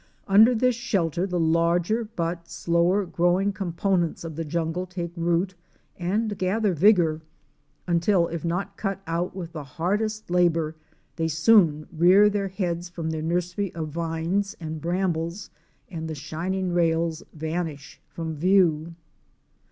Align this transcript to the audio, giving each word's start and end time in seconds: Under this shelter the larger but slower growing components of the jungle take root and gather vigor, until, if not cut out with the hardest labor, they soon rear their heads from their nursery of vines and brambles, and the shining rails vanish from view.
Under 0.27 0.55
this 0.55 0.73
shelter 0.73 1.27
the 1.27 1.39
larger 1.39 2.03
but 2.05 2.49
slower 2.49 3.05
growing 3.05 3.53
components 3.53 4.23
of 4.23 4.35
the 4.35 4.43
jungle 4.43 4.87
take 4.87 5.13
root 5.15 5.53
and 5.99 6.35
gather 6.39 6.73
vigor, 6.73 7.21
until, 7.85 8.27
if 8.29 8.43
not 8.43 8.77
cut 8.77 8.99
out 9.05 9.35
with 9.35 9.51
the 9.53 9.63
hardest 9.63 10.31
labor, 10.31 10.75
they 11.17 11.27
soon 11.27 11.85
rear 11.95 12.31
their 12.31 12.47
heads 12.47 12.89
from 12.89 13.11
their 13.11 13.21
nursery 13.21 13.71
of 13.75 13.89
vines 13.89 14.55
and 14.59 14.81
brambles, 14.81 15.51
and 15.87 16.07
the 16.07 16.15
shining 16.15 16.71
rails 16.73 17.21
vanish 17.35 18.01
from 18.09 18.33
view. 18.35 18.95